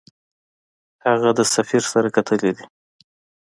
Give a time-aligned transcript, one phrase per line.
[1.05, 2.65] هغه د سفیر سره کتلي دي.